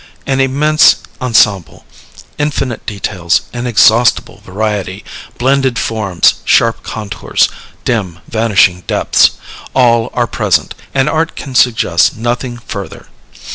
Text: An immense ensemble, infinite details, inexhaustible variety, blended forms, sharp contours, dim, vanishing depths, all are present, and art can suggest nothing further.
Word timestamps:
An 0.25 0.39
immense 0.39 0.95
ensemble, 1.21 1.85
infinite 2.39 2.83
details, 2.87 3.41
inexhaustible 3.53 4.41
variety, 4.43 5.05
blended 5.37 5.77
forms, 5.77 6.33
sharp 6.43 6.81
contours, 6.81 7.47
dim, 7.85 8.17
vanishing 8.27 8.81
depths, 8.87 9.33
all 9.75 10.09
are 10.15 10.25
present, 10.25 10.73
and 10.95 11.07
art 11.07 11.35
can 11.35 11.53
suggest 11.53 12.17
nothing 12.17 12.57
further. 12.57 13.09